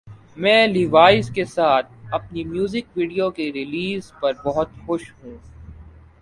[0.37, 5.37] میں لیوائز کے ساتھ اپنی میوزک ویڈیو کی ریلیز پر بہت خوش ہوں